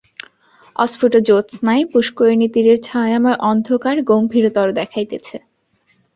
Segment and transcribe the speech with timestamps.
[0.75, 5.37] অস্ফুট জ্যোৎস্নায় পুষ্করিণীতীরের ছায়াময় অন্ধকার গম্ভীরতর দেখাইতেছে।